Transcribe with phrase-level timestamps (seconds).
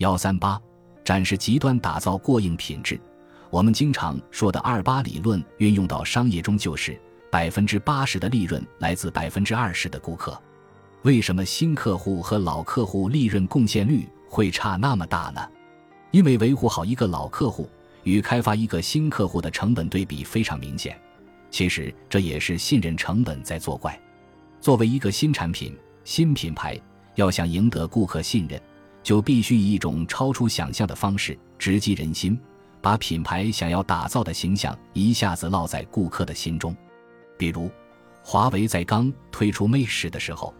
[0.00, 0.58] 幺三八，
[1.04, 2.98] 展示极端打造过硬品质。
[3.50, 6.98] 我们经常说的二八理论运用到商业中，就是
[7.30, 10.40] 百分之八十的利润来自百分之二十的顾客。
[11.02, 15.46] 为什么新客户和老客户利润贡献率会差那么大呢？
[16.12, 17.68] 因为维护好一个老客户
[18.04, 20.98] 与开发一个新客户的成本对比非常明显。
[21.50, 24.00] 其实这也是信任成本在作怪。
[24.62, 26.80] 作为一个新产品、新品牌，
[27.16, 28.58] 要想赢得顾客信任，
[29.02, 32.38] 就必须以一种超出想象的方式直击人心。
[32.82, 36.74] 把品牌想要打造的形象一下子烙在顾客的心中，
[37.36, 37.70] 比如，
[38.22, 40.54] 华为在刚推出 Mate 十的时候，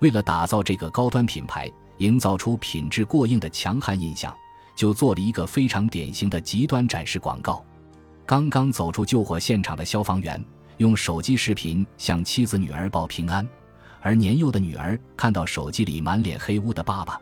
[0.00, 4.36] 为了打造这个高端品牌，营造出品质过硬的强悍印象，
[4.76, 7.64] 就做了一个非常典型的极端展示广告。
[8.26, 10.44] 刚刚走出救火现场的消防员
[10.76, 13.48] 用手机视频向妻子女儿报平安，
[14.02, 17.18] 而年幼的女儿看到手机里满脸黑污的爸爸，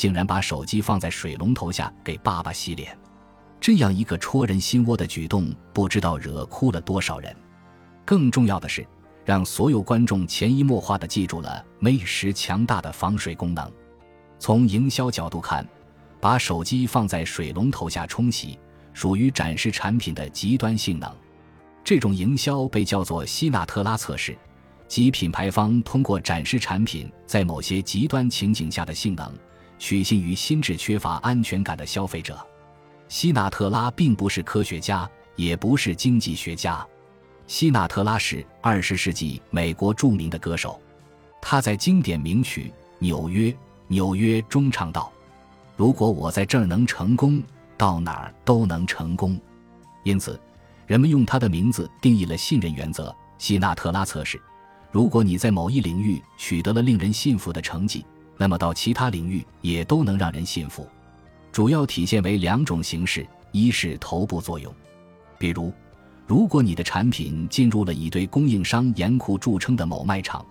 [0.00, 2.96] 竟然把手机放在水龙头下给爸爸洗脸。
[3.60, 7.36] 这样一个戳人心窝的举动，不知道惹哭了多少人。
[8.06, 8.82] 更重要的是，
[9.26, 13.70] 让所有观众潜移默化地记住了 Mate 十强大的防水功能。
[14.38, 15.68] 从营销角度看，
[16.18, 18.58] 把手机放在水龙头下冲洗，
[18.94, 21.14] 属于展示产品的极端性能。
[21.84, 24.34] 这种营销被叫做希纳特拉测试，
[24.88, 29.30] 即品牌方通过展示产品在某些极端情景下的性能，
[29.80, 32.38] 取信于心智缺乏安全感的消费者。
[33.08, 36.86] 希纳特拉并不是科学家，也不是经济学家。
[37.48, 40.80] 希纳特拉是二十世纪美国著名的歌手，
[41.40, 42.66] 他在经典名曲
[43.00, 43.52] 《纽约
[43.88, 45.10] 纽约》中唱道
[45.76, 47.42] ：“如果我在这儿能成功，
[47.76, 49.36] 到哪儿都能成功。”
[50.04, 50.38] 因此，
[50.86, 54.40] 人们用他的名字定义了信任原则——希纳特拉测试。
[54.92, 58.04] 如果你在某一领域取得了令人信服的成绩，
[58.40, 60.88] 那么到其他领域也都能让人信服。
[61.52, 64.74] 主要体现为两种形式：一是头部作用，
[65.38, 65.70] 比如，
[66.26, 70.42] 如果你的产品进入了以对供应商严酷著称的某卖场，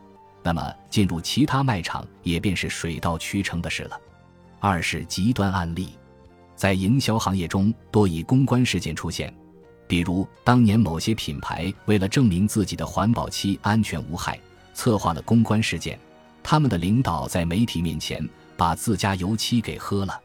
[0.43, 3.99] 那么进入其他卖场也便是水到渠成的事了；
[4.59, 5.89] 二是极端案例，
[6.55, 9.33] 在营销行业中多以公关事件出现，
[9.87, 14.39] 比如当年某些品牌为了证明自己的环保漆安全无害，
[14.75, 15.99] 策划了公关事件，
[16.51, 18.27] 他们的领导在媒体面前
[18.57, 20.19] 把自家油漆给喝了。